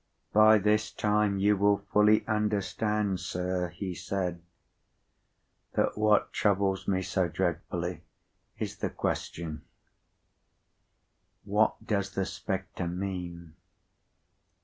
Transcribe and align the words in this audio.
"By 0.33 0.57
this 0.57 0.89
time 0.91 1.37
you 1.37 1.55
will 1.55 1.85
fully 1.93 2.25
understand, 2.25 3.19
sir," 3.19 3.69
he 3.69 3.93
said, 3.93 4.41
"that 5.73 5.95
what 5.95 6.33
troubles 6.33 6.87
me 6.87 7.03
so 7.03 7.27
dreadfully, 7.27 8.01
is 8.57 8.77
the 8.77 8.89
question, 8.89 9.61
What 11.43 11.85
does 11.85 12.15
the 12.15 12.25
spectre 12.25 12.87
mean?" 12.87 13.53